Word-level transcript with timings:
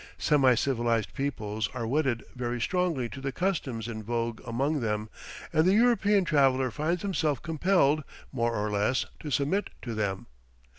Semi 0.17 0.55
civilized 0.55 1.13
peoples 1.13 1.69
are 1.75 1.85
wedded 1.85 2.23
very 2.35 2.59
strongly 2.59 3.07
to 3.09 3.21
the 3.21 3.31
customs 3.31 3.87
in 3.87 4.01
vogue 4.01 4.41
among 4.47 4.79
them, 4.79 5.09
and 5.53 5.63
the 5.65 5.75
European 5.75 6.25
traveller 6.25 6.71
finds 6.71 7.03
himself 7.03 7.39
compelled, 7.43 8.03
more 8.31 8.55
or 8.55 8.71
less, 8.71 9.05
to 9.19 9.29
submit 9.29 9.69
to 9.83 9.93
them. 9.93 10.25